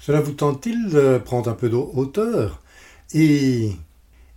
Cela 0.00 0.20
vous 0.20 0.32
tente-t-il 0.32 0.88
de 0.90 1.18
prendre 1.18 1.50
un 1.50 1.54
peu 1.54 1.68
de 1.68 1.76
hauteur 1.76 2.62
et, 3.12 3.72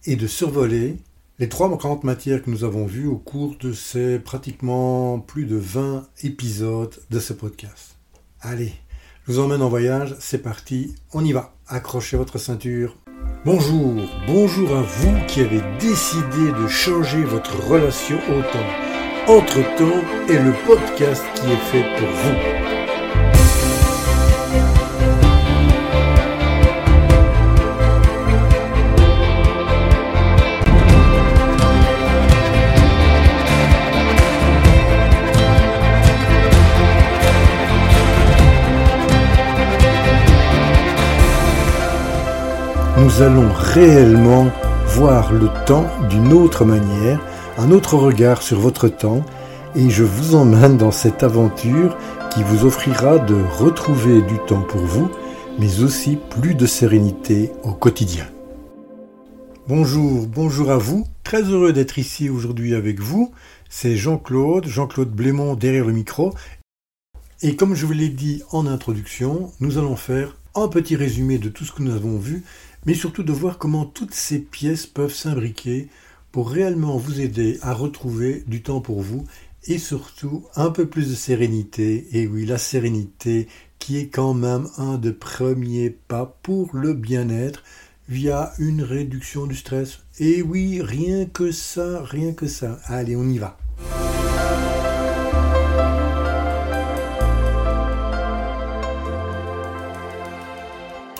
et 0.05 0.15
de 0.15 0.27
survoler 0.27 0.97
les 1.39 1.49
trois 1.49 1.69
grandes 1.69 2.03
matières 2.03 2.43
que 2.43 2.49
nous 2.49 2.63
avons 2.63 2.85
vues 2.85 3.07
au 3.07 3.17
cours 3.17 3.55
de 3.59 3.71
ces 3.71 4.19
pratiquement 4.19 5.19
plus 5.19 5.45
de 5.45 5.55
20 5.55 6.07
épisodes 6.23 6.95
de 7.09 7.19
ce 7.19 7.33
podcast? 7.33 7.95
Allez, 8.41 8.73
je 9.27 9.33
vous 9.33 9.39
emmène 9.39 9.61
en 9.61 9.69
voyage, 9.69 10.15
c'est 10.19 10.41
parti, 10.41 10.95
on 11.13 11.23
y 11.23 11.31
va, 11.31 11.53
accrochez 11.67 12.17
votre 12.17 12.37
ceinture. 12.37 12.97
Bonjour, 13.45 13.95
bonjour 14.27 14.75
à 14.75 14.81
vous 14.81 15.25
qui 15.27 15.41
avez 15.41 15.61
décidé 15.79 16.51
de 16.59 16.67
changer 16.67 17.23
votre 17.23 17.55
relation 17.67 18.17
au 18.17 18.41
temps. 18.41 19.33
Entre-temps 19.33 20.01
est 20.27 20.43
le 20.43 20.53
podcast 20.65 21.23
qui 21.35 21.51
est 21.51 21.71
fait 21.71 21.85
pour 21.97 22.09
vous. 22.09 22.60
Nous 43.21 43.27
allons 43.27 43.53
réellement 43.53 44.51
voir 44.87 45.31
le 45.31 45.47
temps 45.67 45.85
d'une 46.09 46.33
autre 46.33 46.65
manière, 46.65 47.21
un 47.59 47.69
autre 47.69 47.95
regard 47.95 48.41
sur 48.41 48.59
votre 48.59 48.87
temps, 48.87 49.23
et 49.75 49.91
je 49.91 50.03
vous 50.03 50.33
emmène 50.33 50.75
dans 50.75 50.89
cette 50.89 51.21
aventure 51.21 51.95
qui 52.33 52.41
vous 52.41 52.65
offrira 52.65 53.19
de 53.19 53.35
retrouver 53.59 54.23
du 54.23 54.39
temps 54.47 54.63
pour 54.63 54.81
vous, 54.81 55.11
mais 55.59 55.81
aussi 55.83 56.17
plus 56.31 56.55
de 56.55 56.65
sérénité 56.65 57.51
au 57.61 57.73
quotidien. 57.73 58.25
Bonjour, 59.67 60.25
bonjour 60.25 60.71
à 60.71 60.77
vous, 60.77 61.05
très 61.23 61.43
heureux 61.43 61.73
d'être 61.73 61.99
ici 61.99 62.27
aujourd'hui 62.27 62.73
avec 62.73 62.99
vous. 62.99 63.31
C'est 63.69 63.97
Jean-Claude, 63.97 64.65
Jean-Claude 64.65 65.11
Blémont 65.11 65.53
derrière 65.53 65.85
le 65.85 65.93
micro. 65.93 66.33
Et 67.43 67.55
comme 67.55 67.75
je 67.75 67.85
vous 67.85 67.93
l'ai 67.93 68.09
dit 68.09 68.41
en 68.49 68.65
introduction, 68.65 69.51
nous 69.59 69.77
allons 69.77 69.95
faire 69.95 70.35
un 70.55 70.67
petit 70.67 70.95
résumé 70.95 71.37
de 71.37 71.49
tout 71.49 71.65
ce 71.65 71.71
que 71.71 71.83
nous 71.83 71.93
avons 71.93 72.17
vu 72.17 72.43
mais 72.85 72.93
surtout 72.93 73.23
de 73.23 73.31
voir 73.31 73.57
comment 73.57 73.85
toutes 73.85 74.13
ces 74.13 74.39
pièces 74.39 74.87
peuvent 74.87 75.13
s'imbriquer 75.13 75.89
pour 76.31 76.49
réellement 76.49 76.97
vous 76.97 77.19
aider 77.19 77.59
à 77.61 77.73
retrouver 77.73 78.43
du 78.47 78.61
temps 78.61 78.81
pour 78.81 79.01
vous 79.01 79.25
et 79.67 79.77
surtout 79.77 80.45
un 80.55 80.71
peu 80.71 80.87
plus 80.87 81.09
de 81.09 81.15
sérénité. 81.15 82.07
Et 82.13 82.27
oui, 82.27 82.45
la 82.45 82.57
sérénité 82.57 83.47
qui 83.79 83.97
est 83.97 84.07
quand 84.07 84.33
même 84.33 84.67
un 84.77 84.97
des 84.97 85.13
premiers 85.13 85.89
pas 85.89 86.37
pour 86.43 86.75
le 86.75 86.93
bien-être 86.93 87.63
via 88.07 88.53
une 88.59 88.83
réduction 88.83 89.45
du 89.45 89.55
stress. 89.55 89.99
Et 90.19 90.41
oui, 90.41 90.81
rien 90.81 91.25
que 91.25 91.51
ça, 91.51 92.03
rien 92.03 92.33
que 92.33 92.47
ça. 92.47 92.79
Allez, 92.85 93.15
on 93.15 93.27
y 93.27 93.37
va. 93.37 93.57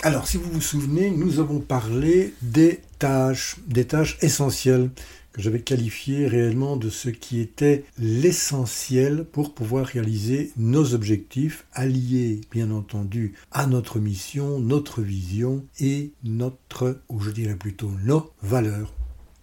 Alors, 0.04 0.26
si 0.26 0.36
vous 0.36 0.50
vous 0.50 0.60
souvenez, 0.60 1.12
nous 1.12 1.38
avons 1.38 1.60
parlé 1.60 2.34
des 2.42 2.80
tâches, 2.98 3.58
des 3.68 3.84
tâches 3.84 4.18
essentielles 4.20 4.90
que 5.32 5.40
j'avais 5.40 5.60
qualifiées 5.60 6.26
réellement 6.26 6.76
de 6.76 6.90
ce 6.90 7.08
qui 7.08 7.38
était 7.38 7.84
l'essentiel 8.00 9.24
pour 9.24 9.54
pouvoir 9.54 9.86
réaliser 9.86 10.50
nos 10.56 10.94
objectifs, 10.94 11.66
alliés 11.72 12.40
bien 12.50 12.72
entendu 12.72 13.34
à 13.52 13.68
notre 13.68 14.00
mission, 14.00 14.58
notre 14.58 15.02
vision 15.02 15.64
et 15.78 16.10
notre, 16.24 16.98
ou 17.08 17.20
je 17.20 17.30
dirais 17.30 17.54
plutôt 17.54 17.92
nos 18.02 18.32
valeurs. 18.42 18.92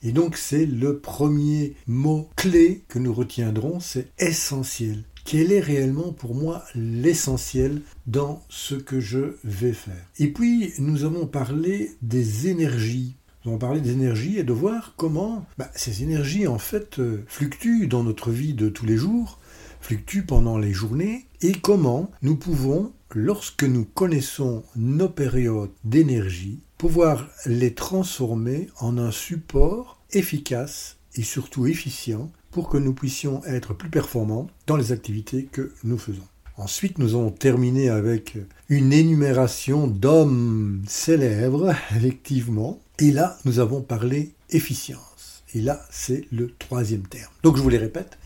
Et 0.04 0.12
donc 0.12 0.36
c'est 0.36 0.66
le 0.66 1.00
premier 1.00 1.74
mot 1.88 2.30
clé 2.36 2.84
que 2.90 3.00
nous 3.00 3.14
retiendrons, 3.14 3.80
c'est 3.80 4.10
essentiel 4.20 5.06
quel 5.30 5.52
est 5.52 5.60
réellement 5.60 6.12
pour 6.12 6.34
moi 6.34 6.64
l'essentiel 6.74 7.84
dans 8.08 8.42
ce 8.50 8.74
que 8.74 9.00
je 9.00 9.36
vais 9.44 9.74
faire. 9.74 10.08
Et 10.18 10.30
puis, 10.30 10.74
nous 10.80 11.04
avons 11.04 11.28
parlé 11.28 11.92
des 12.02 12.48
énergies. 12.48 13.16
Nous 13.46 13.52
avons 13.52 13.60
parlé 13.60 13.80
des 13.80 13.92
énergies 13.92 14.40
et 14.40 14.44
de 14.44 14.54
voir 14.54 14.96
comment 14.98 15.46
bah, 15.60 15.70
ces 15.76 16.02
énergies, 16.02 16.48
en 16.48 16.58
fait, 16.58 16.98
euh, 16.98 17.24
fluctuent 17.28 17.86
dans 17.86 18.04
notre 18.04 18.32
vie 18.32 18.56
de 18.56 18.70
tous 18.70 18.88
les 18.88 18.98
jours, 18.98 19.38
fluctuent 19.82 20.26
pendant 20.26 20.58
les 20.58 20.74
journées, 20.74 21.28
et 21.44 21.52
comment 21.52 22.10
nous 22.24 22.36
pouvons, 22.36 22.92
lorsque 23.14 23.64
nous 23.64 23.86
connaissons 23.86 24.64
nos 24.76 25.10
périodes 25.10 25.70
d'énergie, 25.84 26.58
pouvoir 26.80 27.30
les 27.46 27.76
transformer 27.76 28.68
en 28.80 28.98
un 28.98 29.12
support 29.12 30.02
efficace 30.12 30.98
et 31.14 31.24
surtout 31.24 31.68
efficient 31.68 32.32
pour 32.52 32.70
que 32.70 32.78
nous 32.78 32.94
puissions 32.94 33.44
être 33.46 33.74
plus 33.74 33.90
performants 33.90 34.48
dans 34.68 34.78
les 34.78 34.92
activités 34.92 35.46
que 35.46 35.72
nous 35.84 35.98
faisons. 35.98 36.28
Ensuite, 36.58 36.98
nous 36.98 37.16
avons 37.16 37.32
terminé 37.32 37.90
avec 37.90 38.38
une 38.68 38.92
énumération 38.92 39.88
d'hommes 39.88 40.84
célèbres, 40.88 41.74
effectivement. 41.96 42.80
Et 43.00 43.12
là, 43.12 43.38
nous 43.46 43.60
avons 43.60 43.82
parlé 43.82 44.34
efficience. 44.50 45.44
Et 45.54 45.62
là, 45.62 45.82
c'est 45.90 46.26
le 46.34 46.54
troisième 46.60 47.08
terme. 47.08 47.32
Donc, 47.44 47.56
je 47.56 47.62
vous 47.62 47.70
les 47.70 47.78
répète. 47.78 48.18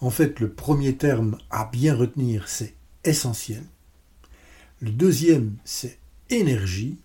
En 0.00 0.08
fait, 0.10 0.40
le 0.40 0.50
premier 0.50 0.96
terme 0.96 1.36
à 1.50 1.68
bien 1.70 1.94
retenir, 1.94 2.48
c'est 2.48 2.72
essentiel. 3.04 3.62
Le 4.80 4.90
deuxième, 4.90 5.52
c'est 5.64 5.98
énergie. 6.30 6.96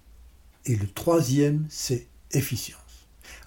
Et 0.66 0.75
le 0.75 0.88
troisième, 0.88 1.66
c'est 1.69 2.07
efficience. 2.31 2.80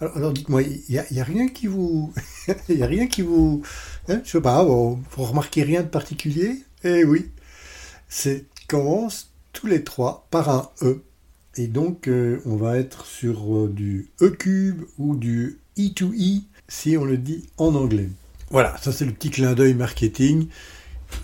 Alors, 0.01 0.33
dites-moi, 0.33 0.63
il 0.63 0.83
n'y 0.89 1.21
a, 1.21 1.25
rien 1.25 1.49
qui 1.49 1.67
vous... 1.67 2.13
Il 2.69 2.83
a 2.83 2.87
rien 2.87 3.07
qui 3.07 3.23
vous... 3.23 3.63
Hein, 4.09 4.21
je 4.25 4.31
sais 4.31 4.41
pas, 4.41 4.65
vous 4.65 5.03
remarquez 5.17 5.63
rien 5.63 5.83
de 5.83 5.89
particulier? 5.89 6.65
Eh 6.83 7.05
oui, 7.05 7.31
c'est 8.09 8.45
commence 8.67 9.33
tous 9.53 9.67
les 9.67 9.85
trois 9.85 10.27
par 10.31 10.49
un 10.49 10.71
E. 10.83 11.03
Et 11.57 11.69
donc, 11.69 12.09
euh, 12.09 12.41
on 12.45 12.57
va 12.57 12.79
être 12.79 13.07
sur 13.07 13.57
euh, 13.57 13.69
du 13.69 14.11
E 14.21 14.31
cube 14.31 14.83
ou 14.99 15.15
du 15.15 15.61
E2E, 15.79 16.43
si 16.69 16.97
on 16.97 17.05
le 17.05 17.17
dit 17.17 17.49
en 17.57 17.75
anglais. 17.75 18.09
Voilà, 18.51 18.77
ça 18.79 18.93
c'est 18.93 19.05
le 19.05 19.13
petit 19.13 19.31
clin 19.31 19.55
d'œil 19.55 19.75
marketing. 19.75 20.49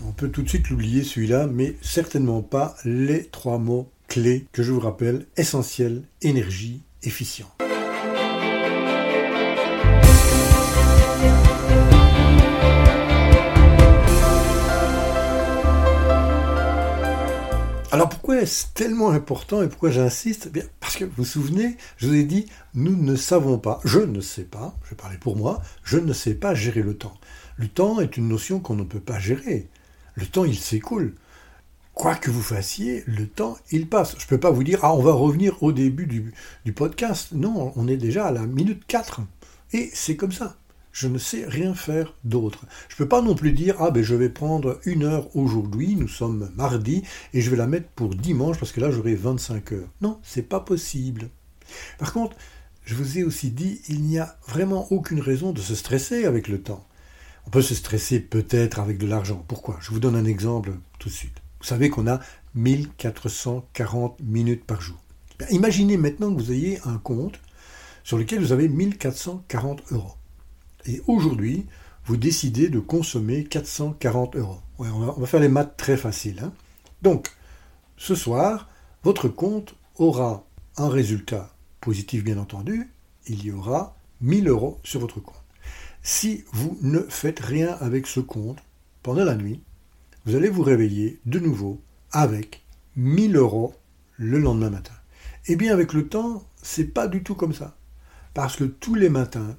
On 0.06 0.12
peut 0.12 0.28
tout 0.28 0.42
de 0.42 0.48
suite 0.48 0.70
l'oublier 0.70 1.02
celui-là, 1.02 1.46
mais 1.48 1.74
certainement 1.82 2.42
pas 2.42 2.76
les 2.84 3.24
trois 3.24 3.58
mots 3.58 3.90
clés 4.08 4.46
que 4.52 4.62
je 4.62 4.72
vous 4.72 4.80
rappelle, 4.80 5.26
essentiel, 5.36 6.02
énergie, 6.22 6.82
efficient. 7.02 7.50
Alors 18.00 18.08
pourquoi 18.08 18.40
est-ce 18.40 18.68
tellement 18.72 19.10
important 19.10 19.62
et 19.62 19.68
pourquoi 19.68 19.90
j'insiste? 19.90 20.50
Eh 20.56 20.62
Parce 20.80 20.96
que 20.96 21.04
vous 21.04 21.12
vous 21.18 21.24
souvenez, 21.26 21.76
je 21.98 22.06
vous 22.06 22.14
ai 22.14 22.24
dit, 22.24 22.46
nous 22.72 22.96
ne 22.96 23.14
savons 23.14 23.58
pas, 23.58 23.78
je 23.84 23.98
ne 23.98 24.22
sais 24.22 24.44
pas, 24.44 24.74
je 24.84 24.88
vais 24.88 24.96
parler 24.96 25.18
pour 25.18 25.36
moi, 25.36 25.60
je 25.84 25.98
ne 25.98 26.14
sais 26.14 26.32
pas 26.32 26.54
gérer 26.54 26.80
le 26.80 26.94
temps. 26.94 27.12
Le 27.58 27.68
temps 27.68 28.00
est 28.00 28.16
une 28.16 28.26
notion 28.26 28.58
qu'on 28.58 28.74
ne 28.74 28.84
peut 28.84 29.00
pas 29.00 29.18
gérer. 29.18 29.68
Le 30.14 30.24
temps, 30.24 30.46
il 30.46 30.56
s'écoule. 30.56 31.14
Quoi 31.92 32.14
que 32.14 32.30
vous 32.30 32.40
fassiez, 32.40 33.04
le 33.06 33.26
temps, 33.26 33.58
il 33.70 33.86
passe. 33.86 34.16
Je 34.16 34.24
ne 34.24 34.28
peux 34.28 34.40
pas 34.40 34.50
vous 34.50 34.64
dire, 34.64 34.78
ah, 34.80 34.94
on 34.94 35.02
va 35.02 35.12
revenir 35.12 35.62
au 35.62 35.72
début 35.72 36.06
du, 36.06 36.32
du 36.64 36.72
podcast. 36.72 37.32
Non, 37.32 37.74
on 37.76 37.86
est 37.86 37.98
déjà 37.98 38.28
à 38.28 38.32
la 38.32 38.46
minute 38.46 38.82
4. 38.86 39.20
Et 39.74 39.90
c'est 39.92 40.16
comme 40.16 40.32
ça 40.32 40.56
je 40.92 41.08
ne 41.08 41.18
sais 41.18 41.44
rien 41.46 41.74
faire 41.74 42.14
d'autre. 42.24 42.66
Je 42.88 42.94
ne 42.94 42.98
peux 42.98 43.08
pas 43.08 43.22
non 43.22 43.34
plus 43.34 43.52
dire 43.52 43.76
ah 43.78 43.90
ben 43.90 44.02
je 44.02 44.14
vais 44.14 44.28
prendre 44.28 44.80
une 44.84 45.04
heure 45.04 45.34
aujourd'hui, 45.36 45.96
nous 45.96 46.08
sommes 46.08 46.50
mardi, 46.56 47.02
et 47.32 47.40
je 47.40 47.50
vais 47.50 47.56
la 47.56 47.66
mettre 47.66 47.88
pour 47.90 48.14
dimanche 48.14 48.58
parce 48.58 48.72
que 48.72 48.80
là 48.80 48.90
j'aurai 48.90 49.14
25 49.14 49.72
heures. 49.72 49.88
Non, 50.00 50.18
c'est 50.22 50.48
pas 50.48 50.60
possible. 50.60 51.30
Par 51.98 52.12
contre, 52.12 52.36
je 52.84 52.94
vous 52.94 53.18
ai 53.18 53.24
aussi 53.24 53.50
dit, 53.50 53.80
il 53.88 54.02
n'y 54.02 54.18
a 54.18 54.36
vraiment 54.48 54.90
aucune 54.90 55.20
raison 55.20 55.52
de 55.52 55.60
se 55.60 55.74
stresser 55.74 56.24
avec 56.24 56.48
le 56.48 56.60
temps. 56.60 56.86
On 57.46 57.50
peut 57.50 57.62
se 57.62 57.74
stresser 57.74 58.20
peut-être 58.20 58.80
avec 58.80 58.98
de 58.98 59.06
l'argent. 59.06 59.44
Pourquoi? 59.46 59.78
Je 59.80 59.90
vous 59.90 60.00
donne 60.00 60.16
un 60.16 60.24
exemple 60.24 60.72
tout 60.98 61.08
de 61.08 61.14
suite. 61.14 61.36
Vous 61.60 61.66
savez 61.66 61.90
qu'on 61.90 62.06
a 62.06 62.20
1440 62.54 64.20
minutes 64.20 64.64
par 64.64 64.80
jour. 64.80 64.98
Ben, 65.38 65.46
imaginez 65.50 65.96
maintenant 65.96 66.34
que 66.34 66.40
vous 66.40 66.52
ayez 66.52 66.80
un 66.84 66.98
compte 66.98 67.40
sur 68.02 68.18
lequel 68.18 68.40
vous 68.40 68.52
avez 68.52 68.68
1440 68.68 69.92
euros. 69.92 70.14
Et 70.86 71.02
aujourd'hui, 71.06 71.66
vous 72.04 72.16
décidez 72.16 72.68
de 72.68 72.80
consommer 72.80 73.44
440 73.44 74.36
euros. 74.36 74.60
on, 74.78 74.84
va, 74.84 75.26
faire 75.26 75.40
les 75.40 75.48
maths 75.48 75.76
très 75.76 75.96
faciles. 75.96 76.40
Hein. 76.42 76.52
Donc, 77.02 77.28
ce 77.96 78.14
soir, 78.14 78.68
votre 79.04 79.28
compte 79.28 79.74
aura 79.96 80.46
un 80.76 80.88
résultat 80.88 81.54
positif, 81.80 82.24
bien 82.24 82.38
entendu. 82.38 82.90
Il 83.26 83.44
y 83.44 83.52
aura 83.52 83.96
1000 84.20 84.48
euros 84.48 84.78
sur 84.82 85.00
votre 85.00 85.20
compte. 85.20 85.42
Si 86.02 86.44
vous 86.52 86.78
ne 86.80 87.00
faites 87.00 87.40
rien 87.40 87.76
avec 87.80 88.06
ce 88.06 88.20
compte 88.20 88.58
pendant 89.02 89.24
la 89.24 89.36
nuit, 89.36 89.62
vous 90.24 90.34
allez 90.34 90.48
vous 90.48 90.62
réveiller 90.62 91.20
de 91.26 91.38
nouveau 91.38 91.80
avec 92.12 92.64
1000 92.96 93.36
euros 93.36 93.74
le 94.16 94.38
lendemain 94.38 94.70
matin. 94.70 94.94
Eh 95.46 95.56
bien, 95.56 95.72
avec 95.72 95.92
le 95.92 96.08
temps, 96.08 96.44
c'est 96.62 96.92
pas 96.92 97.08
du 97.08 97.22
tout 97.22 97.34
comme 97.34 97.54
ça. 97.54 97.76
Parce 98.34 98.56
que 98.56 98.64
tous 98.64 98.94
les 98.94 99.08
matins, 99.08 99.56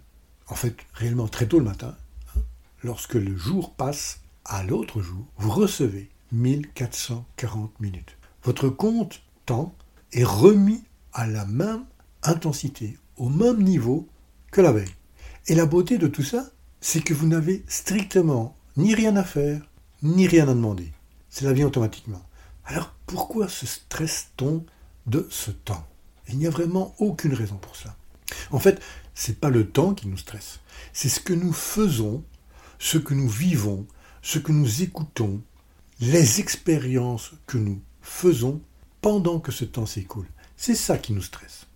en 0.47 0.55
fait, 0.55 0.75
réellement 0.93 1.27
très 1.27 1.47
tôt 1.47 1.59
le 1.59 1.65
matin, 1.65 1.95
hein, 2.35 2.41
lorsque 2.83 3.15
le 3.15 3.35
jour 3.35 3.73
passe 3.73 4.21
à 4.45 4.63
l'autre 4.63 5.01
jour, 5.01 5.25
vous 5.37 5.51
recevez 5.51 6.09
1440 6.31 7.79
minutes. 7.79 8.17
Votre 8.43 8.69
compte 8.69 9.21
temps 9.45 9.75
est 10.13 10.23
remis 10.23 10.83
à 11.13 11.27
la 11.27 11.45
même 11.45 11.85
intensité, 12.23 12.97
au 13.17 13.29
même 13.29 13.61
niveau 13.61 14.07
que 14.51 14.61
la 14.61 14.71
veille. 14.71 14.95
Et 15.47 15.55
la 15.55 15.65
beauté 15.65 15.97
de 15.97 16.07
tout 16.07 16.23
ça, 16.23 16.49
c'est 16.79 17.01
que 17.01 17.13
vous 17.13 17.27
n'avez 17.27 17.63
strictement 17.67 18.55
ni 18.77 18.95
rien 18.95 19.15
à 19.15 19.23
faire, 19.23 19.61
ni 20.01 20.27
rien 20.27 20.47
à 20.47 20.53
demander. 20.53 20.91
C'est 21.29 21.45
la 21.45 21.53
vie 21.53 21.63
automatiquement. 21.63 22.21
Alors 22.65 22.93
pourquoi 23.05 23.47
se 23.47 23.65
stresse-t-on 23.65 24.65
de 25.07 25.27
ce 25.29 25.51
temps? 25.51 25.87
Il 26.29 26.37
n'y 26.37 26.47
a 26.47 26.51
vraiment 26.51 26.95
aucune 26.99 27.33
raison 27.33 27.55
pour 27.55 27.75
ça. 27.75 27.95
En 28.51 28.59
fait, 28.59 28.81
c'est 29.23 29.39
pas 29.39 29.51
le 29.51 29.69
temps 29.69 29.93
qui 29.93 30.07
nous 30.07 30.17
stresse, 30.17 30.61
c'est 30.93 31.07
ce 31.07 31.19
que 31.19 31.33
nous 31.33 31.53
faisons, 31.53 32.23
ce 32.79 32.97
que 32.97 33.13
nous 33.13 33.29
vivons, 33.29 33.85
ce 34.23 34.39
que 34.39 34.51
nous 34.51 34.81
écoutons, 34.81 35.43
les 35.99 36.39
expériences 36.39 37.33
que 37.45 37.59
nous 37.59 37.79
faisons 38.01 38.63
pendant 38.99 39.39
que 39.39 39.51
ce 39.51 39.63
temps 39.63 39.85
s'écoule. 39.85 40.25
C'est 40.57 40.73
ça 40.73 40.97
qui 40.97 41.13
nous 41.13 41.21
stresse. 41.21 41.67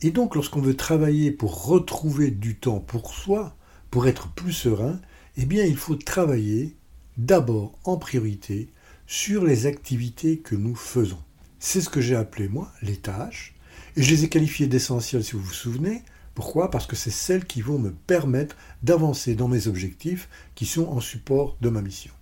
Et 0.00 0.12
donc 0.12 0.36
lorsqu'on 0.36 0.60
veut 0.60 0.76
travailler 0.76 1.32
pour 1.32 1.66
retrouver 1.66 2.30
du 2.30 2.54
temps 2.54 2.78
pour 2.78 3.12
soi, 3.12 3.56
pour 3.90 4.06
être 4.06 4.28
plus 4.28 4.52
serein, 4.52 5.00
eh 5.36 5.46
bien 5.46 5.64
il 5.64 5.76
faut 5.76 5.96
travailler 5.96 6.76
d'abord 7.16 7.76
en 7.82 7.96
priorité 7.96 8.68
sur 9.08 9.44
les 9.44 9.66
activités 9.66 10.38
que 10.38 10.54
nous 10.54 10.76
faisons. 10.76 11.22
C'est 11.58 11.80
ce 11.80 11.90
que 11.90 12.00
j'ai 12.00 12.14
appelé 12.14 12.46
moi 12.46 12.70
les 12.80 12.96
tâches, 12.96 13.56
et 13.96 14.04
je 14.04 14.10
les 14.14 14.22
ai 14.22 14.28
qualifiées 14.28 14.68
d'essentielles 14.68 15.24
si 15.24 15.32
vous 15.32 15.42
vous 15.42 15.52
souvenez. 15.52 16.04
Pourquoi? 16.34 16.70
Parce 16.70 16.86
que 16.86 16.96
c'est 16.96 17.10
celles 17.10 17.44
qui 17.44 17.62
vont 17.62 17.78
me 17.78 17.90
permettre 17.90 18.56
d'avancer 18.82 19.34
dans 19.34 19.48
mes 19.48 19.68
objectifs 19.68 20.28
qui 20.54 20.66
sont 20.66 20.86
en 20.88 21.00
support 21.00 21.56
de 21.60 21.68
ma 21.68 21.80
mission. 21.80 22.12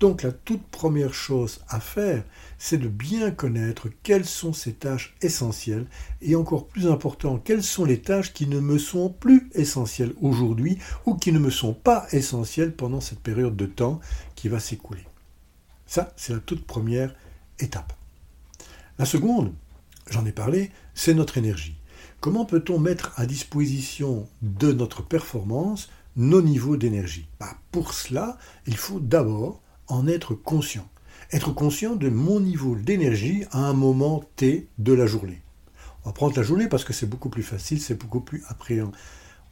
Donc 0.00 0.22
la 0.22 0.32
toute 0.32 0.66
première 0.66 1.14
chose 1.14 1.60
à 1.68 1.78
faire, 1.78 2.24
c'est 2.58 2.78
de 2.78 2.88
bien 2.88 3.30
connaître 3.30 3.88
quelles 4.02 4.24
sont 4.24 4.52
ces 4.52 4.72
tâches 4.72 5.14
essentielles 5.22 5.86
et 6.20 6.34
encore 6.34 6.66
plus 6.66 6.88
important, 6.88 7.38
quelles 7.38 7.62
sont 7.62 7.84
les 7.84 8.00
tâches 8.00 8.32
qui 8.32 8.46
ne 8.46 8.60
me 8.60 8.78
sont 8.78 9.08
plus 9.08 9.48
essentielles 9.54 10.12
aujourd'hui 10.20 10.78
ou 11.06 11.14
qui 11.14 11.32
ne 11.32 11.38
me 11.38 11.50
sont 11.50 11.74
pas 11.74 12.06
essentielles 12.12 12.74
pendant 12.74 13.00
cette 13.00 13.20
période 13.20 13.56
de 13.56 13.66
temps 13.66 14.00
qui 14.34 14.48
va 14.48 14.58
s'écouler. 14.58 15.04
Ça, 15.86 16.12
c'est 16.16 16.32
la 16.32 16.40
toute 16.40 16.66
première 16.66 17.14
étape. 17.60 17.92
La 18.98 19.04
seconde, 19.04 19.54
j'en 20.10 20.26
ai 20.26 20.32
parlé, 20.32 20.70
c'est 20.94 21.14
notre 21.14 21.38
énergie. 21.38 21.76
Comment 22.24 22.46
peut-on 22.46 22.78
mettre 22.78 23.12
à 23.16 23.26
disposition 23.26 24.26
de 24.40 24.72
notre 24.72 25.02
performance 25.02 25.90
nos 26.16 26.40
niveaux 26.40 26.78
d'énergie? 26.78 27.28
Bah, 27.38 27.58
Pour 27.70 27.92
cela, 27.92 28.38
il 28.66 28.78
faut 28.78 28.98
d'abord 28.98 29.60
en 29.88 30.06
être 30.06 30.32
conscient. 30.32 30.88
Être 31.32 31.52
conscient 31.52 31.96
de 31.96 32.08
mon 32.08 32.40
niveau 32.40 32.76
d'énergie 32.76 33.44
à 33.50 33.58
un 33.58 33.74
moment 33.74 34.24
T 34.36 34.68
de 34.78 34.94
la 34.94 35.04
journée. 35.04 35.42
On 36.02 36.08
va 36.08 36.12
prendre 36.14 36.34
la 36.34 36.42
journée 36.42 36.66
parce 36.66 36.84
que 36.84 36.94
c'est 36.94 37.04
beaucoup 37.04 37.28
plus 37.28 37.42
facile, 37.42 37.78
c'est 37.78 38.00
beaucoup 38.00 38.22
plus. 38.22 38.42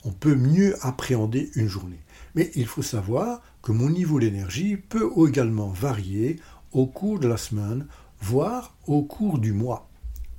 On 0.07 0.11
peut 0.11 0.35
mieux 0.35 0.75
appréhender 0.81 1.51
une 1.57 1.69
journée. 1.69 2.01
Mais 2.35 2.53
il 2.55 2.67
faut 2.67 2.81
savoir 2.81 3.43
que 3.61 3.73
mon 3.73 3.91
niveau 3.91 4.19
d'énergie 4.19 4.79
peut 4.79 5.11
également 5.29 5.69
varier 5.69 6.41
au 6.73 6.87
cours 6.87 7.19
de 7.19 7.29
la 7.29 7.37
semaine, 7.37 7.87
voire 8.23 8.75
au 8.87 9.03
cours 9.03 9.39
du 9.39 9.53
mois. 9.53 9.91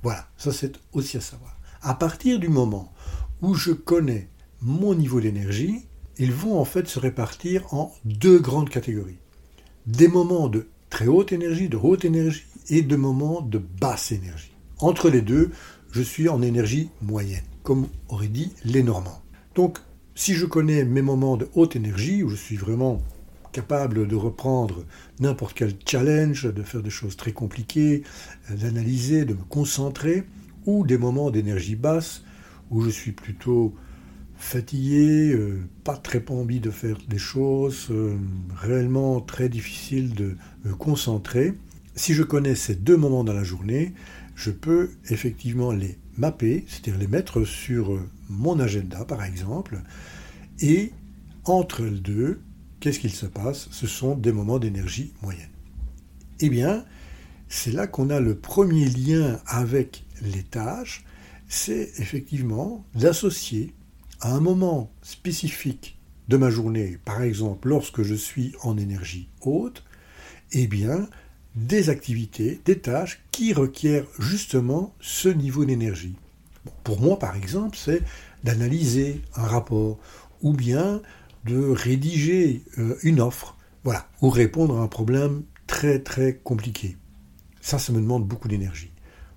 Voilà, 0.02 0.26
ça 0.36 0.52
c'est 0.52 0.80
aussi 0.92 1.16
à 1.16 1.20
savoir. 1.20 1.54
À 1.86 1.92
partir 1.92 2.38
du 2.38 2.48
moment 2.48 2.90
où 3.42 3.52
je 3.52 3.72
connais 3.72 4.30
mon 4.62 4.94
niveau 4.94 5.20
d'énergie, 5.20 5.84
ils 6.16 6.32
vont 6.32 6.58
en 6.58 6.64
fait 6.64 6.88
se 6.88 6.98
répartir 6.98 7.74
en 7.74 7.92
deux 8.06 8.38
grandes 8.38 8.70
catégories 8.70 9.18
des 9.86 10.08
moments 10.08 10.48
de 10.48 10.66
très 10.88 11.08
haute 11.08 11.32
énergie, 11.32 11.68
de 11.68 11.76
haute 11.76 12.06
énergie, 12.06 12.46
et 12.70 12.80
de 12.80 12.96
moments 12.96 13.42
de 13.42 13.58
basse 13.58 14.12
énergie. 14.12 14.54
Entre 14.78 15.10
les 15.10 15.20
deux, 15.20 15.50
je 15.92 16.00
suis 16.00 16.30
en 16.30 16.40
énergie 16.40 16.88
moyenne, 17.02 17.44
comme 17.62 17.88
auraient 18.08 18.28
dit 18.28 18.54
les 18.64 18.82
Normands. 18.82 19.20
Donc, 19.54 19.78
si 20.14 20.32
je 20.32 20.46
connais 20.46 20.86
mes 20.86 21.02
moments 21.02 21.36
de 21.36 21.50
haute 21.54 21.76
énergie, 21.76 22.22
où 22.22 22.30
je 22.30 22.36
suis 22.36 22.56
vraiment 22.56 23.02
capable 23.52 24.08
de 24.08 24.16
reprendre 24.16 24.86
n'importe 25.20 25.52
quel 25.52 25.74
challenge, 25.86 26.44
de 26.50 26.62
faire 26.62 26.82
des 26.82 26.88
choses 26.88 27.18
très 27.18 27.32
compliquées, 27.32 28.04
euh, 28.50 28.56
d'analyser, 28.56 29.26
de 29.26 29.34
me 29.34 29.44
concentrer, 29.44 30.24
ou 30.66 30.86
des 30.86 30.98
moments 30.98 31.30
d'énergie 31.30 31.76
basse, 31.76 32.22
où 32.70 32.82
je 32.82 32.90
suis 32.90 33.12
plutôt 33.12 33.74
fatigué, 34.36 35.32
euh, 35.32 35.60
pas 35.84 35.96
très 35.96 36.22
envie 36.30 36.60
de 36.60 36.70
faire 36.70 36.98
des 37.08 37.18
choses, 37.18 37.88
euh, 37.90 38.16
réellement 38.56 39.20
très 39.20 39.48
difficile 39.48 40.14
de 40.14 40.36
me 40.64 40.74
concentrer. 40.74 41.54
Si 41.94 42.14
je 42.14 42.22
connais 42.22 42.54
ces 42.54 42.74
deux 42.74 42.96
moments 42.96 43.24
dans 43.24 43.32
la 43.32 43.44
journée, 43.44 43.94
je 44.34 44.50
peux 44.50 44.90
effectivement 45.08 45.72
les 45.72 45.96
mapper, 46.16 46.64
c'est-à-dire 46.66 46.98
les 46.98 47.06
mettre 47.06 47.44
sur 47.44 47.94
euh, 47.94 48.08
mon 48.28 48.58
agenda 48.58 49.04
par 49.04 49.24
exemple, 49.24 49.82
et 50.60 50.92
entre 51.44 51.82
les 51.84 52.00
deux, 52.00 52.40
qu'est-ce 52.80 53.00
qu'il 53.00 53.12
se 53.12 53.26
passe? 53.26 53.68
Ce 53.70 53.86
sont 53.86 54.14
des 54.14 54.32
moments 54.32 54.58
d'énergie 54.58 55.12
moyenne. 55.22 55.48
Eh 56.40 56.48
bien, 56.48 56.84
c'est 57.48 57.72
là 57.72 57.86
qu'on 57.86 58.10
a 58.10 58.20
le 58.20 58.34
premier 58.34 58.88
lien 58.88 59.40
avec 59.46 60.03
les 60.22 60.42
tâches, 60.42 61.04
c'est 61.48 61.92
effectivement 61.98 62.84
d'associer 62.94 63.74
à 64.20 64.32
un 64.32 64.40
moment 64.40 64.90
spécifique 65.02 65.98
de 66.28 66.36
ma 66.36 66.50
journée, 66.50 66.98
par 67.04 67.22
exemple 67.22 67.68
lorsque 67.68 68.02
je 68.02 68.14
suis 68.14 68.54
en 68.62 68.78
énergie 68.78 69.28
haute, 69.42 69.84
eh 70.52 70.66
bien, 70.66 71.08
des 71.54 71.90
activités, 71.90 72.60
des 72.64 72.78
tâches 72.78 73.22
qui 73.30 73.52
requièrent 73.52 74.06
justement 74.18 74.94
ce 75.00 75.28
niveau 75.28 75.64
d'énergie. 75.64 76.16
pour 76.82 77.00
moi, 77.00 77.18
par 77.18 77.36
exemple, 77.36 77.76
c'est 77.76 78.02
d'analyser 78.42 79.20
un 79.34 79.44
rapport 79.44 79.98
ou 80.40 80.54
bien 80.54 81.02
de 81.44 81.58
rédiger 81.70 82.62
euh, 82.78 82.96
une 83.02 83.20
offre, 83.20 83.56
voilà, 83.82 84.08
ou 84.22 84.30
répondre 84.30 84.78
à 84.78 84.82
un 84.82 84.88
problème 84.88 85.42
très 85.66 85.98
très 85.98 86.36
compliqué. 86.36 86.96
Ça, 87.60 87.78
ça 87.78 87.92
me 87.92 88.00
demande 88.00 88.26
beaucoup 88.26 88.48
d'énergie. 88.48 88.93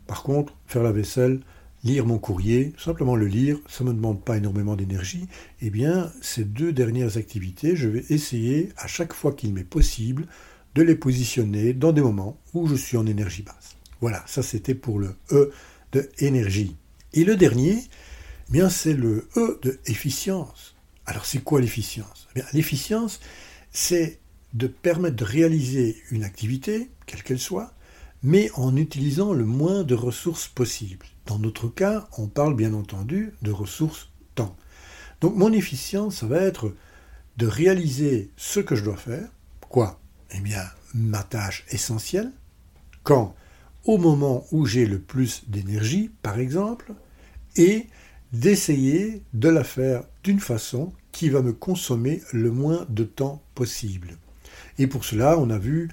Par 0.08 0.24
contre, 0.24 0.54
faire 0.66 0.84
la 0.84 0.92
vaisselle, 0.92 1.42
lire 1.84 2.06
mon 2.06 2.18
courrier, 2.18 2.74
simplement 2.78 3.16
le 3.16 3.28
lire, 3.28 3.60
ça 3.68 3.84
ne 3.84 3.90
me 3.90 3.96
demande 3.96 4.24
pas 4.24 4.38
énormément 4.38 4.76
d'énergie, 4.76 5.28
eh 5.62 5.70
bien, 5.70 6.12
ces 6.22 6.44
deux 6.44 6.72
dernières 6.72 7.18
activités, 7.18 7.76
je 7.76 7.88
vais 7.88 8.06
essayer, 8.10 8.70
à 8.78 8.88
chaque 8.88 9.14
fois 9.14 9.34
qu'il 9.34 9.54
m'est 9.54 9.64
possible, 9.64 10.28
de 10.76 10.82
les 10.82 10.96
positionner 10.96 11.74
dans 11.74 11.92
des 11.92 12.02
moments 12.02 12.40
où 12.54 12.68
je 12.68 12.76
suis 12.76 12.98
en 12.98 13.06
énergie 13.06 13.44
basse. 13.44 13.76
Voilà, 14.00 14.24
ça 14.28 14.44
c'était 14.44 14.76
pour 14.76 15.00
le 15.00 15.16
E 15.32 15.52
de 15.92 16.10
énergie. 16.20 16.76
Et 17.14 17.24
le 17.24 17.36
dernier, 17.36 17.84
eh 18.50 18.52
bien, 18.52 18.70
c'est 18.70 18.94
le 18.94 19.28
E 19.36 19.60
de 19.62 19.80
efficience. 19.88 20.76
Alors, 21.06 21.26
c'est 21.26 21.44
quoi 21.44 21.62
l'efficience? 21.62 22.28
Eh 22.36 22.42
L'efficience, 22.54 23.20
c'est 23.72 24.20
de 24.54 24.68
permettre 24.68 25.16
de 25.16 25.24
réaliser 25.24 25.98
une 26.12 26.24
activité, 26.24 26.90
quelle 27.06 27.24
qu'elle 27.24 27.40
soit, 27.40 27.74
mais 28.28 28.52
en 28.56 28.76
utilisant 28.76 29.32
le 29.32 29.46
moins 29.46 29.86
de 29.86 29.96
ressources 29.96 30.50
possible. 30.50 31.06
Dans 31.28 31.40
notre 31.40 31.70
cas, 31.70 32.10
on 32.18 32.28
parle 32.28 32.58
bien 32.58 32.74
entendu 32.74 33.32
de 33.42 33.52
ressources 33.52 34.10
temps. 34.36 34.58
Donc 35.22 35.38
mon 35.38 35.54
efficience, 35.54 36.18
ça 36.18 36.28
va 36.28 36.42
être 36.42 36.76
de 37.38 37.48
réaliser 37.48 38.30
ce 38.36 38.60
que 38.60 38.76
je 38.76 38.84
dois 38.84 38.98
faire. 38.98 39.30
Quoi? 39.70 40.02
Eh 40.32 40.42
bien, 40.42 40.64
ma 40.94 41.24
tâche 41.24 41.64
essentielle. 41.72 42.34
Quand? 43.04 43.34
Au 43.86 43.98
moment 43.98 44.46
où 44.52 44.66
j'ai 44.66 44.88
le 44.88 45.00
plus 45.00 45.44
d'énergie, 45.48 46.12
par 46.22 46.38
exemple, 46.38 46.92
et 47.56 47.88
d'essayer 48.34 49.24
de 49.34 49.48
la 49.48 49.64
faire 49.64 50.04
d'une 50.26 50.42
façon 50.42 50.92
qui 51.14 51.30
va 51.30 51.42
me 51.42 51.54
consommer 51.54 52.22
le 52.34 52.52
moins 52.52 52.86
de 52.90 53.06
temps 53.06 53.42
possible. 53.56 54.18
Et 54.80 54.88
pour 54.88 55.06
cela, 55.06 55.40
on 55.40 55.50
a 55.50 55.58
vu 55.58 55.88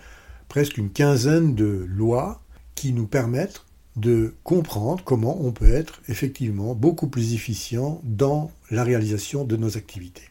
presque 0.49 0.79
une 0.79 0.91
quinzaine 0.91 1.55
de 1.55 1.87
lois 1.89 2.43
qui 2.75 2.93
nous 2.93 3.07
permettent 3.07 3.65
de 3.97 4.35
comprendre 4.43 5.05
comment 5.05 5.41
on 5.41 5.53
peut 5.53 5.73
être 5.73 6.01
effectivement 6.09 6.75
beaucoup 6.75 7.07
plus 7.07 7.35
efficient 7.35 8.01
dans 8.03 8.51
la 8.71 8.83
réalisation 8.83 9.45
de 9.45 9.57
nos 9.57 9.77
activités. 9.77 10.31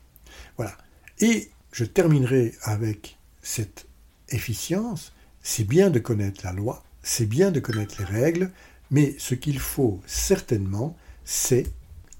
Voilà. 0.57 0.77
Et 1.19 1.49
je 1.71 1.85
terminerai 1.85 2.53
avec 2.63 3.17
cette 3.41 3.87
efficience. 4.29 5.13
C'est 5.41 5.67
bien 5.67 5.89
de 5.89 5.99
connaître 5.99 6.41
la 6.43 6.51
loi, 6.51 6.83
c'est 7.01 7.25
bien 7.25 7.51
de 7.51 7.59
connaître 7.59 7.95
les 7.99 8.05
règles, 8.05 8.51
mais 8.91 9.15
ce 9.17 9.35
qu'il 9.35 9.59
faut 9.59 10.01
certainement, 10.05 10.95
c'est 11.25 11.65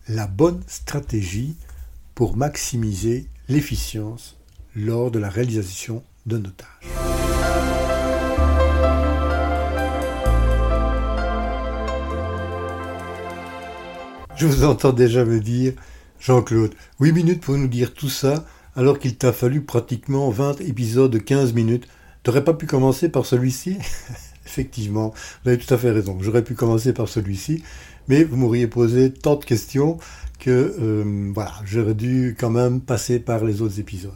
la 0.08 0.28
bonne 0.28 0.62
stratégie 0.68 1.56
pour 2.16 2.36
maximiser 2.36 3.28
l'efficience 3.48 4.38
lors 4.76 5.12
de 5.12 5.20
la 5.20 5.30
réalisation 5.30 6.04
de 6.26 6.38
nos 6.38 6.52
tâches. 6.52 6.93
Je 14.44 14.50
vous 14.50 14.66
entends 14.66 14.92
déjà 14.92 15.24
me 15.24 15.40
dire, 15.40 15.72
Jean-Claude, 16.20 16.74
8 17.00 17.14
minutes 17.14 17.40
pour 17.40 17.56
nous 17.56 17.70
dire 17.70 17.94
tout 17.94 18.10
ça, 18.10 18.44
alors 18.76 19.00
qu'il 19.00 19.16
t'a 19.16 19.32
fallu 19.32 19.62
pratiquement 19.62 20.30
20 20.32 20.60
épisodes 20.60 21.10
de 21.10 21.18
15 21.18 21.54
minutes. 21.54 21.88
T'aurais 22.24 22.44
pas 22.44 22.54
pu 22.54 22.66
commencer 22.66 23.08
par 23.08 23.26
celui-ci? 23.26 23.78
Effectivement, 24.46 25.14
vous 25.44 25.52
avez 25.52 25.58
tout 25.58 25.74
à 25.74 25.78
fait 25.78 25.92
raison. 25.92 26.18
J'aurais 26.20 26.44
pu 26.44 26.56
commencer 26.56 26.92
par 26.92 27.08
celui-ci, 27.08 27.64
mais 28.10 28.26
vous 28.26 28.36
m'auriez 28.36 28.68
posé 28.68 29.14
tant 29.14 29.38
de 29.38 29.46
questions 29.46 29.98
que 30.42 30.76
euh, 30.78 31.32
voilà, 31.34 31.54
j'aurais 31.64 31.94
dû 31.94 32.36
quand 32.38 32.50
même 32.50 32.82
passer 32.82 33.20
par 33.20 33.46
les 33.46 33.62
autres 33.62 33.80
épisodes. 33.80 34.12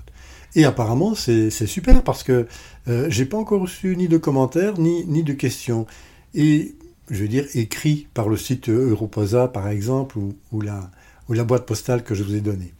Et 0.55 0.65
apparemment, 0.65 1.15
c'est 1.15 1.50
super 1.50 2.03
parce 2.03 2.24
que 2.24 2.48
euh, 2.89 3.05
j'ai 3.10 3.24
pas 3.24 3.38
encore 3.38 3.62
reçu 3.62 3.96
ni 3.96 4.10
de 4.10 4.17
commentaires 4.17 4.77
ni, 4.77 5.05
ni 5.05 5.24
de 5.24 5.31
questions. 5.31 5.88
Et 6.36 6.75
je 7.10 7.22
veux 7.22 7.28
dire, 7.28 7.46
écrit 7.54 8.08
par 8.14 8.30
le 8.30 8.38
site 8.38 8.70
Europosa, 8.70 9.48
par 9.48 9.68
exemple, 9.70 10.18
ou, 10.52 10.62
la, 10.62 11.44
boîte 11.44 11.66
postale 11.66 12.04
que 12.04 12.16
je 12.16 12.24
vous 12.24 12.36
ai 12.36 12.42
donnée. 12.42 12.74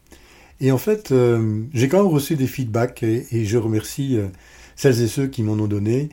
Et 0.60 0.72
en 0.72 0.78
fait, 0.78 1.12
euh, 1.12 1.64
j'ai 1.74 1.88
quand 1.88 2.04
même 2.04 2.12
reçu 2.12 2.36
des 2.36 2.48
feedbacks 2.48 3.04
et, 3.04 3.46
je 3.46 3.58
remercie 3.58 4.18
euh, 4.18 4.28
celles 4.76 5.02
et 5.02 5.08
ceux 5.08 5.28
qui 5.28 5.44
m'en 5.44 5.54
ont 5.54 5.68
donné. 5.68 6.10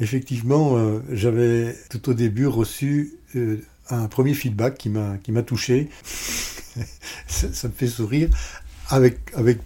Effectivement, 0.00 0.76
euh, 0.76 1.00
j'avais 1.10 1.76
tout 1.90 2.08
au 2.10 2.14
début 2.14 2.46
reçu 2.46 3.14
un 3.90 4.06
premier 4.06 4.34
feedback 4.34 4.78
qui 4.78 4.88
m'a 4.88 5.18
qui 5.18 5.32
m'a 5.32 5.42
touché. 5.42 5.88
ça, 7.26 7.52
ça, 7.52 7.68
me 7.68 7.72
fait 7.72 7.88
sourire 7.88 8.28
avec 8.88 9.18
avec 9.34 9.58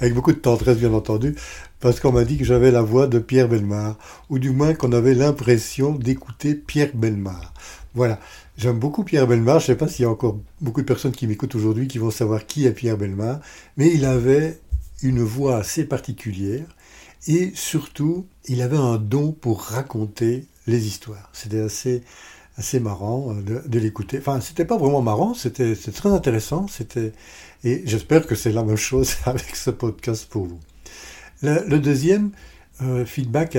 avec 0.00 0.14
beaucoup 0.14 0.32
de 0.32 0.38
tendresse 0.38 0.78
bien 0.78 0.92
entendu, 0.92 1.34
parce 1.80 2.00
qu'on 2.00 2.12
m'a 2.12 2.24
dit 2.24 2.38
que 2.38 2.44
j'avais 2.44 2.70
la 2.70 2.82
voix 2.82 3.06
de 3.06 3.18
Pierre 3.18 3.48
Belmar, 3.48 3.96
ou 4.28 4.38
du 4.38 4.50
moins 4.50 4.74
qu'on 4.74 4.92
avait 4.92 5.14
l'impression 5.14 5.92
d'écouter 5.92 6.54
Pierre 6.54 6.90
Belmar. 6.94 7.52
Voilà, 7.94 8.20
j'aime 8.58 8.78
beaucoup 8.78 9.04
Pierre 9.04 9.26
Belmar, 9.26 9.58
je 9.58 9.64
ne 9.64 9.66
sais 9.66 9.76
pas 9.76 9.88
s'il 9.88 10.02
y 10.02 10.06
a 10.06 10.10
encore 10.10 10.38
beaucoup 10.60 10.80
de 10.82 10.86
personnes 10.86 11.12
qui 11.12 11.26
m'écoutent 11.26 11.54
aujourd'hui 11.54 11.88
qui 11.88 11.98
vont 11.98 12.10
savoir 12.10 12.46
qui 12.46 12.66
est 12.66 12.72
Pierre 12.72 12.98
Belmar, 12.98 13.40
mais 13.76 13.92
il 13.92 14.04
avait 14.04 14.60
une 15.02 15.22
voix 15.22 15.56
assez 15.56 15.84
particulière, 15.84 16.66
et 17.26 17.52
surtout, 17.54 18.26
il 18.46 18.62
avait 18.62 18.76
un 18.76 18.98
don 18.98 19.32
pour 19.32 19.62
raconter 19.62 20.46
les 20.66 20.86
histoires. 20.86 21.28
C'était 21.32 21.60
assez 21.60 22.02
assez 22.56 22.80
marrant 22.80 23.34
euh, 23.34 23.62
de, 23.66 23.78
l'écouter. 23.78 24.18
Enfin, 24.18 24.40
c'était 24.40 24.64
pas 24.64 24.76
vraiment 24.76 25.02
marrant, 25.02 25.34
c'était 25.34 25.74
très 25.74 26.08
intéressant. 26.10 26.66
C'était 26.68 27.12
et 27.64 27.82
j'espère 27.84 28.26
que 28.26 28.34
c'est 28.34 28.52
la 28.52 28.62
même 28.62 28.76
chose 28.76 29.16
avec 29.26 29.56
ce 29.56 29.70
podcast 29.70 30.26
pour 30.28 30.46
vous. 30.46 30.60
Le, 31.42 31.78
deuxième 31.78 32.30
euh, 32.82 33.04
feedback, 33.04 33.58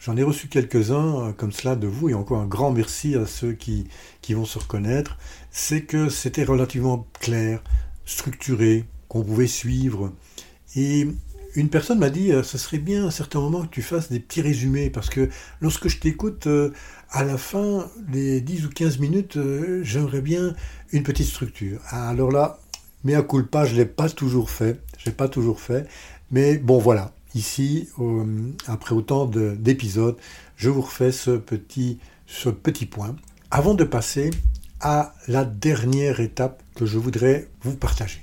j'en 0.00 0.16
ai 0.16 0.22
reçu 0.22 0.48
quelques-uns 0.48 1.28
euh, 1.28 1.32
comme 1.32 1.52
cela 1.52 1.76
de 1.76 1.86
vous, 1.86 2.08
et 2.08 2.14
encore 2.14 2.40
un 2.40 2.46
grand 2.46 2.72
merci 2.72 3.14
à 3.14 3.26
ceux 3.26 3.52
qui, 3.52 3.86
qui 4.20 4.34
vont 4.34 4.44
se 4.44 4.58
reconnaître, 4.58 5.16
c'est 5.50 5.82
que 5.82 6.08
c'était 6.08 6.44
relativement 6.44 7.06
clair, 7.20 7.62
structuré, 8.04 8.84
qu'on 9.08 9.22
pouvait 9.22 9.46
suivre. 9.46 10.12
Et 10.74 11.06
une 11.54 11.68
personne 11.70 11.98
m'a 11.98 12.10
dit, 12.10 12.30
ce 12.42 12.58
serait 12.58 12.78
bien 12.78 13.04
à 13.04 13.06
un 13.06 13.10
certain 13.10 13.40
moment 13.40 13.62
que 13.62 13.70
tu 13.70 13.82
fasses 13.82 14.10
des 14.10 14.20
petits 14.20 14.42
résumés, 14.42 14.90
parce 14.90 15.08
que 15.08 15.30
lorsque 15.60 15.88
je 15.88 15.98
t'écoute, 15.98 16.46
à 17.10 17.24
la 17.24 17.38
fin 17.38 17.88
des 18.08 18.40
10 18.40 18.66
ou 18.66 18.70
15 18.70 18.98
minutes, 18.98 19.36
euh, 19.36 19.80
j'aimerais 19.82 20.20
bien 20.20 20.54
une 20.92 21.02
petite 21.02 21.26
structure. 21.26 21.80
Alors 21.90 22.30
là, 22.30 22.58
mais 23.04 23.14
à 23.14 23.22
culpa, 23.22 23.64
je 23.64 23.72
ne 23.72 23.78
l'ai 23.78 23.86
pas 23.86 24.08
toujours 24.08 24.50
fait, 24.50 24.80
je 24.98 25.10
pas 25.10 25.28
toujours 25.28 25.60
fait, 25.60 25.86
mais 26.30 26.58
bon 26.58 26.78
voilà, 26.78 27.12
ici, 27.34 27.88
après 28.66 28.94
autant 28.94 29.26
d'épisodes, 29.26 30.16
je 30.56 30.68
vous 30.68 30.82
refais 30.82 31.12
ce 31.12 31.32
petit, 31.32 31.98
ce 32.26 32.48
petit 32.48 32.86
point, 32.86 33.16
avant 33.50 33.74
de 33.74 33.84
passer 33.84 34.30
à 34.80 35.14
la 35.26 35.44
dernière 35.44 36.20
étape 36.20 36.62
que 36.74 36.86
je 36.86 36.98
voudrais 36.98 37.48
vous 37.62 37.76
partager. 37.76 38.22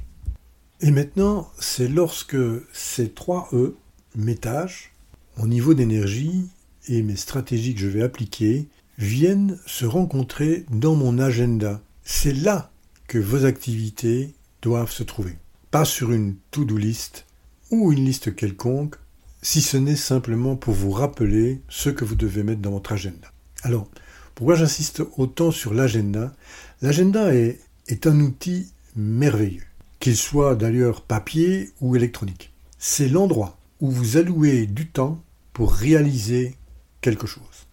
Et 0.81 0.91
maintenant, 0.91 1.49
c'est 1.59 1.87
lorsque 1.87 2.37
ces 2.73 3.09
trois 3.09 3.49
E, 3.53 3.75
mes 4.15 4.35
tâches, 4.35 4.93
mon 5.37 5.47
niveau 5.47 5.73
d'énergie 5.73 6.47
et 6.87 7.01
mes 7.01 7.15
stratégies 7.15 7.73
que 7.73 7.81
je 7.81 7.87
vais 7.87 8.03
appliquer, 8.03 8.67
viennent 8.97 9.57
se 9.65 9.85
rencontrer 9.85 10.65
dans 10.69 10.95
mon 10.95 11.19
agenda. 11.19 11.81
C'est 12.03 12.33
là 12.33 12.71
que 13.07 13.17
vos 13.17 13.45
activités 13.45 14.33
doivent 14.61 14.91
se 14.91 15.03
trouver. 15.03 15.37
Pas 15.71 15.85
sur 15.85 16.11
une 16.11 16.35
to-do 16.51 16.77
list 16.77 17.25
ou 17.71 17.91
une 17.91 18.05
liste 18.05 18.35
quelconque, 18.35 18.95
si 19.41 19.61
ce 19.61 19.77
n'est 19.77 19.95
simplement 19.95 20.55
pour 20.55 20.73
vous 20.73 20.91
rappeler 20.91 21.61
ce 21.69 21.89
que 21.89 22.05
vous 22.05 22.15
devez 22.15 22.43
mettre 22.43 22.61
dans 22.61 22.71
votre 22.71 22.93
agenda. 22.93 23.31
Alors, 23.63 23.87
pourquoi 24.33 24.55
j'insiste 24.55 25.03
autant 25.17 25.51
sur 25.51 25.73
l'agenda? 25.73 26.33
L'agenda 26.81 27.33
est, 27.33 27.59
est 27.87 28.07
un 28.07 28.19
outil 28.19 28.67
merveilleux 28.95 29.63
qu'il 29.99 30.17
soit 30.17 30.55
d'ailleurs 30.55 31.01
papier 31.01 31.71
ou 31.81 31.95
électronique. 31.95 32.53
C'est 32.77 33.09
l'endroit 33.09 33.57
où 33.79 33.89
vous 33.89 34.17
allouez 34.17 34.67
du 34.67 34.87
temps 34.87 35.23
pour 35.53 35.73
réaliser 35.73 36.55
quelque 37.01 37.27
chose. 37.27 37.67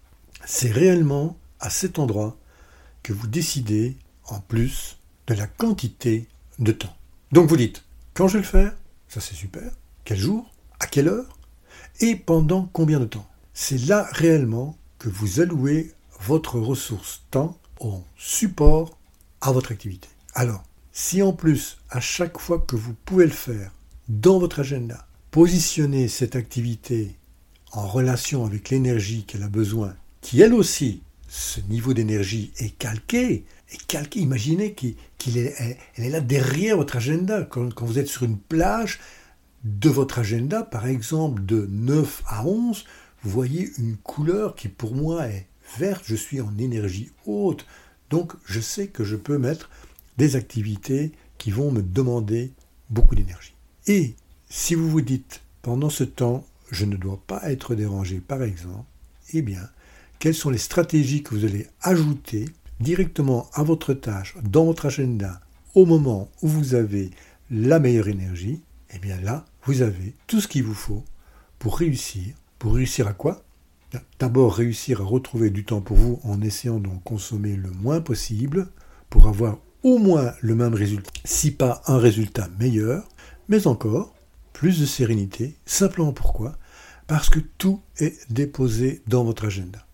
C'est 0.45 0.71
réellement 0.71 1.37
à 1.61 1.71
cet 1.71 1.99
endroit 1.99 2.37
que 3.03 3.13
vous 3.13 3.27
décidez, 3.27 3.97
en 4.27 4.41
plus, 4.41 4.99
de 5.27 5.35
la 5.35 5.47
quantité 5.47 6.29
de 6.59 6.73
temps. 6.73 6.95
Donc 7.31 7.49
vous 7.49 7.57
dites, 7.57 7.85
quand 8.15 8.29
je 8.29 8.35
vais 8.35 8.43
le 8.43 8.49
faire, 8.49 8.75
ça 9.09 9.21
c'est 9.21 9.35
super, 9.35 9.71
quel 10.05 10.19
jour, 10.19 10.51
à 10.81 10.87
quelle 10.87 11.09
heure, 11.09 11.39
et 12.01 12.17
pendant 12.17 12.69
combien 12.73 13.01
de 13.01 13.05
temps? 13.05 13.29
C'est 13.55 13.79
là 13.87 14.09
réellement 14.13 14.77
que 14.99 15.09
vous 15.09 15.41
allouez 15.41 15.93
votre 16.21 16.59
ressource 16.59 17.23
temps 17.31 17.59
en 17.81 18.05
support 18.17 18.99
à 19.41 19.53
votre 19.53 19.73
activité. 19.73 20.09
Alors, 20.35 20.63
si 20.93 21.23
en 21.23 21.33
plus, 21.33 21.79
à 21.91 22.01
chaque 22.01 22.39
fois 22.39 22.59
que 22.59 22.77
vous 22.77 22.95
pouvez 23.05 23.25
le 23.25 23.33
faire, 23.33 23.73
dans 24.09 24.39
votre 24.39 24.61
agenda, 24.61 25.07
positionnez 25.31 26.09
cette 26.09 26.37
activité 26.37 27.17
en 27.73 27.87
relation 27.87 28.45
avec 28.45 28.71
l'énergie 28.71 29.25
qu'elle 29.25 29.43
a 29.43 29.49
besoin, 29.49 29.95
qui 30.23 30.41
elle 30.41 30.55
aussi, 30.55 31.03
ce 31.29 31.61
niveau 31.69 31.93
d'énergie 31.93 32.53
est 32.57 32.71
calqué, 32.79 33.45
calqué, 33.87 34.21
imaginez 34.21 34.75
qu'il 34.75 35.39
est, 35.39 35.55
elle 35.97 36.05
est 36.05 36.11
là 36.11 36.21
derrière 36.21 36.79
votre 36.79 36.97
agenda. 36.97 37.43
Quand, 37.43 37.75
quand 37.75 37.85
vous 37.85 37.99
êtes 37.99 38.09
sur 38.09 38.23
une 38.23 38.39
plage 38.39 39.01
de 39.65 39.91
votre 39.91 40.19
agenda, 40.19 40.63
par 40.63 40.87
exemple 40.87 41.45
de 41.45 41.67
9 41.71 42.23
à 42.27 42.47
11, 42.47 42.85
vous 43.23 43.31
voyez 43.31 43.71
une 43.79 43.97
couleur 43.97 44.55
qui 44.55 44.69
pour 44.69 44.95
moi 44.95 45.27
est 45.29 45.47
verte, 45.79 46.05
je 46.07 46.17
suis 46.17 46.41
en 46.41 46.57
énergie 46.59 47.11
haute, 47.27 47.67
donc 48.11 48.33
je 48.45 48.61
sais 48.61 48.89
que 48.89 49.05
je 49.05 49.17
peux 49.17 49.39
mettre 49.39 49.71
des 50.19 50.37
activités 50.37 51.13
qui 51.39 51.51
vont 51.51 51.71
me 51.71 51.83
demander 51.83 52.53
beaucoup 52.91 53.15
d'énergie. 53.15 53.55
Et 53.87 54.15
si 54.49 54.75
vous 54.75 54.89
vous 54.89 55.01
dites, 55.01 55.41
pendant 55.63 55.91
ce 55.91 56.05
temps, 56.05 56.45
je 56.71 56.85
ne 56.85 56.97
dois 56.97 57.21
pas 57.27 57.51
être 57.51 57.75
dérangé, 57.75 58.19
par 58.19 58.43
exemple, 58.43 58.85
eh 59.33 59.43
bien, 59.43 59.63
quelles 60.23 60.35
sont 60.35 60.51
les 60.51 60.59
stratégies 60.59 61.25
que 61.25 61.35
vous 61.35 61.45
allez 61.45 61.67
ajouter 61.81 62.45
directement 62.79 63.51
à 63.55 63.65
votre 63.65 63.93
tâche, 63.93 64.37
dans 64.45 64.65
votre 64.67 64.87
agenda, 64.87 65.41
au 65.75 65.85
moment 65.85 66.31
où 66.43 66.47
vous 66.47 66.77
avez 66.77 67.11
la 67.51 67.81
meilleure 67.81 68.07
énergie? 68.07 68.63
Eh 68.95 69.01
bien 69.01 69.21
là, 69.21 69.45
vous 69.65 69.83
avez 69.83 70.15
tout 70.29 70.41
ce 70.41 70.47
qu'il 70.47 70.63
vous 70.63 70.75
faut 70.75 71.03
pour 71.59 71.77
réussir. 71.77 72.37
Pour 72.61 72.77
réussir 72.77 73.09
à 73.09 73.15
quoi? 73.15 73.43
D'abord 74.21 74.55
réussir 74.55 75.01
à 75.01 75.05
retrouver 75.05 75.51
du 75.51 75.65
temps 75.65 75.81
pour 75.81 75.97
vous 75.97 76.21
en 76.23 76.41
essayant 76.41 76.79
d'en 76.79 76.99
consommer 76.99 77.57
le 77.57 77.73
moins 77.73 78.01
possible 78.01 78.69
pour 79.11 79.27
avoir 79.27 79.59
au 79.83 79.99
moins 79.99 80.35
le 80.41 80.55
même 80.55 80.75
résultat, 80.75 81.11
si 81.25 81.51
pas 81.51 81.83
un 81.89 81.99
résultat 81.99 82.49
meilleur, 82.61 83.09
mais 83.49 83.67
encore 83.67 84.15
plus 84.53 84.79
de 84.79 84.87
sérénité. 84.87 85.57
Simplement 85.67 86.13
pourquoi? 86.13 86.57
Parce 87.09 87.29
que 87.29 87.41
tout 87.59 87.81
est 87.99 88.15
déposé 88.31 89.03
dans 89.09 89.25
votre 89.25 89.47
agenda. 89.47 89.85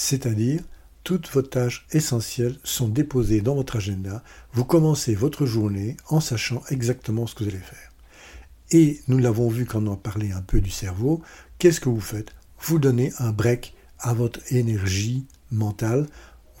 C'est-à-dire, 0.00 0.60
toutes 1.02 1.28
vos 1.30 1.42
tâches 1.42 1.84
essentielles 1.90 2.56
sont 2.62 2.86
déposées 2.86 3.40
dans 3.40 3.56
votre 3.56 3.74
agenda. 3.74 4.22
Vous 4.52 4.64
commencez 4.64 5.16
votre 5.16 5.44
journée 5.44 5.96
en 6.08 6.20
sachant 6.20 6.62
exactement 6.70 7.26
ce 7.26 7.34
que 7.34 7.42
vous 7.42 7.50
allez 7.50 7.58
faire. 7.58 7.92
Et 8.70 9.00
nous 9.08 9.18
l'avons 9.18 9.48
vu 9.48 9.66
quand 9.66 9.84
on 9.84 9.94
a 9.94 9.96
parlé 9.96 10.30
un 10.30 10.40
peu 10.40 10.60
du 10.60 10.70
cerveau. 10.70 11.20
Qu'est-ce 11.58 11.80
que 11.80 11.88
vous 11.88 12.00
faites? 12.00 12.32
Vous 12.60 12.78
donnez 12.78 13.12
un 13.18 13.32
break 13.32 13.74
à 13.98 14.14
votre 14.14 14.38
énergie 14.52 15.26
mentale. 15.50 16.06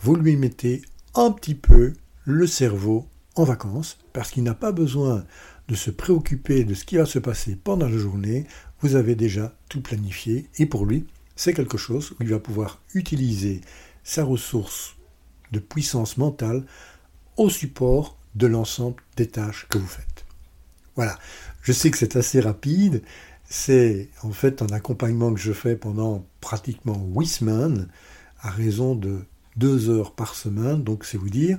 Vous 0.02 0.16
lui 0.16 0.36
mettez 0.36 0.82
un 1.14 1.30
petit 1.30 1.54
peu 1.54 1.92
le 2.24 2.46
cerveau 2.48 3.06
en 3.36 3.44
vacances, 3.44 3.98
parce 4.12 4.32
qu'il 4.32 4.42
n'a 4.42 4.54
pas 4.54 4.72
besoin 4.72 5.24
de 5.68 5.76
se 5.76 5.92
préoccuper 5.92 6.64
de 6.64 6.74
ce 6.74 6.84
qui 6.84 6.96
va 6.96 7.06
se 7.06 7.20
passer 7.20 7.54
pendant 7.54 7.88
la 7.88 7.98
journée, 7.98 8.48
vous 8.80 8.96
avez 8.96 9.14
déjà 9.14 9.56
tout 9.68 9.80
planifié, 9.80 10.48
et 10.58 10.66
pour 10.66 10.86
lui, 10.86 11.06
c'est 11.38 11.54
quelque 11.54 11.78
chose 11.78 12.10
où 12.12 12.16
il 12.24 12.30
va 12.30 12.40
pouvoir 12.40 12.82
utiliser 12.94 13.60
sa 14.02 14.24
ressource 14.24 14.96
de 15.52 15.60
puissance 15.60 16.18
mentale 16.18 16.66
au 17.36 17.48
support 17.48 18.18
de 18.34 18.48
l'ensemble 18.48 18.96
des 19.16 19.28
tâches 19.28 19.66
que 19.70 19.78
vous 19.78 19.86
faites. 19.86 20.26
Voilà, 20.96 21.16
je 21.62 21.72
sais 21.72 21.92
que 21.92 21.96
c'est 21.96 22.16
assez 22.16 22.40
rapide, 22.40 23.02
c'est 23.48 24.10
en 24.22 24.32
fait 24.32 24.62
un 24.62 24.66
accompagnement 24.66 25.32
que 25.32 25.40
je 25.40 25.52
fais 25.52 25.76
pendant 25.76 26.26
pratiquement 26.40 27.00
huit 27.14 27.28
semaines, 27.28 27.88
à 28.40 28.50
raison 28.50 28.96
de 28.96 29.20
deux 29.56 29.90
heures 29.90 30.14
par 30.16 30.34
semaine, 30.34 30.82
donc 30.82 31.04
c'est 31.04 31.18
vous 31.18 31.30
dire, 31.30 31.58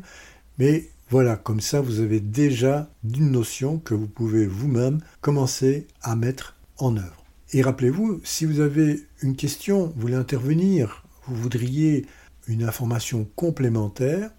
mais 0.57 0.89
Voilà, 1.09 1.37
comme 1.37 1.59
ça 1.59 1.81
vous 1.81 2.01
avez 2.01 2.19
déjà 2.19 2.87
une 3.03 3.31
notion 3.31 3.79
que 3.79 3.95
vous 3.95 4.07
pouvez 4.07 4.45
vous-même 4.45 4.99
commencer 5.21 5.87
à 6.03 6.15
mettre 6.15 6.55
en 6.77 6.97
œuvre. 6.97 7.18
Et 7.51 7.63
rappelez-vous, 7.63 8.21
si 8.23 8.45
vous 8.45 8.59
avez 8.59 9.01
une 9.23 9.35
question, 9.35 9.87
vous 9.87 10.01
voulez 10.01 10.15
intervenir, 10.15 11.03
vous 11.25 11.35
voudriez 11.35 12.05
une 12.47 12.63
information 12.63 13.27
complémentaire 13.35 14.29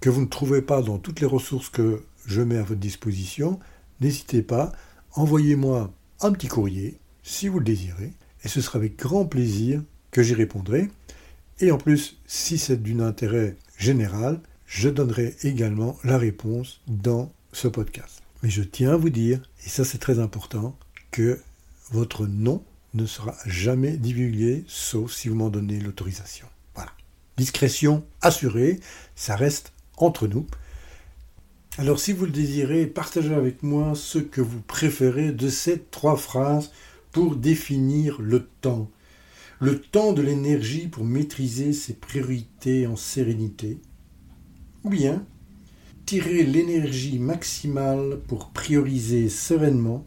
que 0.00 0.10
vous 0.10 0.22
ne 0.22 0.26
trouvez 0.26 0.60
pas 0.60 0.82
dans 0.82 0.98
toutes 0.98 1.20
les 1.20 1.26
ressources 1.26 1.68
que 1.68 2.02
je 2.26 2.42
mets 2.42 2.58
à 2.58 2.62
votre 2.62 2.80
disposition, 2.80 3.60
n'hésitez 4.00 4.42
pas, 4.42 4.72
envoyez-moi 5.12 5.92
un 6.20 6.32
petit 6.32 6.48
courrier 6.48 6.98
si 7.22 7.46
vous 7.46 7.60
le 7.60 7.64
désirez, 7.64 8.12
et 8.44 8.48
ce 8.48 8.60
sera 8.60 8.78
avec 8.78 8.96
grand 8.96 9.26
plaisir 9.26 9.82
que 10.10 10.22
j'y 10.22 10.34
répondrai. 10.34 10.90
Et 11.60 11.70
en 11.70 11.78
plus, 11.78 12.18
si 12.26 12.58
c'est 12.58 12.82
d'un 12.82 13.00
intérêt 13.00 13.56
général, 13.78 14.40
je 14.66 14.88
donnerai 14.88 15.36
également 15.42 15.98
la 16.02 16.18
réponse 16.18 16.80
dans 16.88 17.32
ce 17.52 17.68
podcast. 17.68 18.22
Mais 18.42 18.50
je 18.50 18.62
tiens 18.62 18.94
à 18.94 18.96
vous 18.96 19.10
dire, 19.10 19.40
et 19.64 19.68
ça 19.68 19.84
c'est 19.84 19.98
très 19.98 20.18
important, 20.18 20.76
que 21.10 21.38
votre 21.90 22.26
nom 22.26 22.64
ne 22.94 23.06
sera 23.06 23.36
jamais 23.46 23.96
divulgué, 23.96 24.64
sauf 24.66 25.12
si 25.12 25.28
vous 25.28 25.34
m'en 25.34 25.50
donnez 25.50 25.78
l'autorisation. 25.80 26.46
Voilà. 26.74 26.92
Discrétion 27.36 28.04
assurée, 28.20 28.80
ça 29.14 29.36
reste 29.36 29.72
entre 29.96 30.26
nous. 30.26 30.46
Alors 31.78 32.00
si 32.00 32.12
vous 32.12 32.24
le 32.24 32.32
désirez, 32.32 32.86
partagez 32.86 33.34
avec 33.34 33.62
moi 33.62 33.94
ce 33.94 34.18
que 34.18 34.40
vous 34.40 34.60
préférez 34.60 35.32
de 35.32 35.48
ces 35.48 35.80
trois 35.80 36.16
phrases 36.16 36.72
pour 37.12 37.36
définir 37.36 38.20
le 38.20 38.46
temps. 38.60 38.90
Le 39.60 39.80
temps 39.80 40.12
de 40.12 40.22
l'énergie 40.22 40.88
pour 40.88 41.04
maîtriser 41.04 41.72
ses 41.72 41.94
priorités 41.94 42.86
en 42.86 42.96
sérénité, 42.96 43.78
ou 44.84 44.90
bien 44.90 45.24
tirer 46.06 46.44
l'énergie 46.44 47.18
maximale 47.18 48.20
pour 48.26 48.50
prioriser 48.50 49.28
sereinement, 49.28 50.06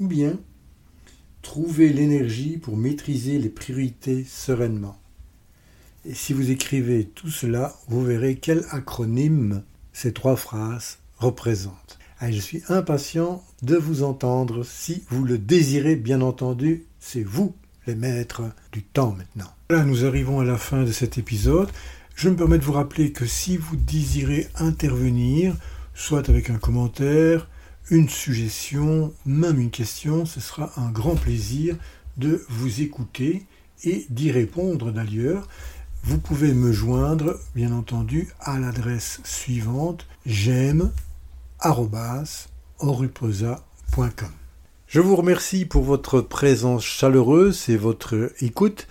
ou 0.00 0.06
bien 0.06 0.38
trouver 1.42 1.90
l'énergie 1.90 2.56
pour 2.56 2.76
maîtriser 2.76 3.38
les 3.38 3.48
priorités 3.48 4.24
sereinement. 4.24 4.98
Et 6.04 6.14
si 6.14 6.32
vous 6.32 6.50
écrivez 6.50 7.04
tout 7.04 7.30
cela, 7.30 7.74
vous 7.88 8.02
verrez 8.04 8.36
quel 8.36 8.64
acronyme 8.70 9.62
ces 9.92 10.12
trois 10.12 10.36
phrases 10.36 10.98
représentent. 11.18 11.98
je 12.20 12.40
suis 12.40 12.62
impatient 12.68 13.44
de 13.62 13.76
vous 13.76 14.02
entendre 14.02 14.64
si 14.64 15.04
vous 15.10 15.24
le 15.24 15.38
désirez, 15.38 15.96
bien 15.96 16.20
entendu, 16.20 16.84
c'est 16.98 17.22
vous 17.22 17.54
les 17.86 17.94
maîtres 17.94 18.42
du 18.72 18.82
temps 18.82 19.14
maintenant. 19.16 19.52
Là, 19.70 19.84
nous 19.84 20.04
arrivons 20.04 20.40
à 20.40 20.44
la 20.44 20.56
fin 20.56 20.84
de 20.84 20.92
cet 20.92 21.18
épisode. 21.18 21.68
Je 22.14 22.28
me 22.28 22.36
permets 22.36 22.58
de 22.58 22.64
vous 22.64 22.72
rappeler 22.72 23.12
que 23.12 23.26
si 23.26 23.56
vous 23.56 23.76
désirez 23.76 24.48
intervenir, 24.56 25.56
soit 25.94 26.28
avec 26.28 26.50
un 26.50 26.58
commentaire, 26.58 27.48
une 27.90 28.08
suggestion, 28.08 29.12
même 29.26 29.60
une 29.60 29.70
question, 29.70 30.24
ce 30.24 30.40
sera 30.40 30.72
un 30.76 30.90
grand 30.90 31.16
plaisir 31.16 31.76
de 32.16 32.44
vous 32.48 32.80
écouter 32.82 33.46
et 33.84 34.06
d'y 34.10 34.30
répondre 34.30 34.92
d'ailleurs. 34.92 35.48
Vous 36.04 36.18
pouvez 36.18 36.52
me 36.52 36.72
joindre, 36.72 37.38
bien 37.54 37.72
entendu, 37.72 38.28
à 38.40 38.58
l'adresse 38.58 39.20
suivante 39.24 40.06
j'aime 40.26 40.90
Je 44.88 45.00
vous 45.00 45.16
remercie 45.16 45.64
pour 45.64 45.84
votre 45.84 46.20
présence 46.20 46.84
chaleureuse 46.84 47.68
et 47.68 47.76
votre 47.76 48.32
écoute. 48.40 48.88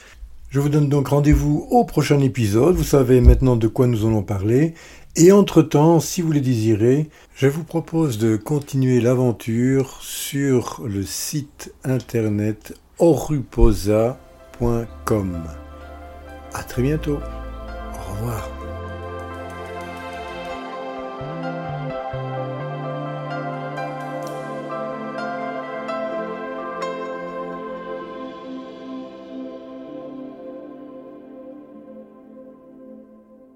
Je 0.50 0.60
vous 0.60 0.70
donne 0.70 0.90
donc 0.90 1.10
rendez-vous 1.10 1.68
au 1.70 1.86
prochain 1.86 2.20
épisode. 2.20 2.76
Vous 2.76 2.84
savez 2.84 3.22
maintenant 3.22 3.56
de 3.56 3.68
quoi 3.68 3.88
nous 3.88 4.06
allons 4.06 4.24
parler. 4.24 4.74
Et 5.18 5.32
entre-temps, 5.34 6.00
si 6.00 6.22
vous 6.22 6.32
le 6.32 6.40
désirez, 6.40 7.10
je 7.36 7.48
vous 7.48 7.66
propose 7.66 8.18
de 8.18 8.38
continuer 8.38 9.02
l'aventure 9.02 9.98
sur 10.02 10.82
le 10.86 11.04
site 11.04 11.74
internet 11.84 12.76
oruposa.com. 12.98 14.18
À 16.54 16.64
très 16.64 16.82
bientôt. 16.82 17.20
Au 17.94 18.14
revoir. 18.14 18.61